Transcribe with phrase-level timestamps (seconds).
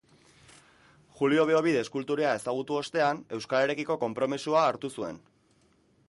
[1.17, 5.21] Julio Beobide eskultorea ezagutu ostean, euskararekiko konpromisoa hartu zuen.